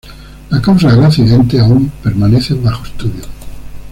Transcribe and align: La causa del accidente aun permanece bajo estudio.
La 0.49 0.59
causa 0.59 0.89
del 0.91 1.03
accidente 1.05 1.59
aun 1.59 1.87
permanece 2.01 2.55
bajo 2.55 2.85
estudio. 2.87 3.23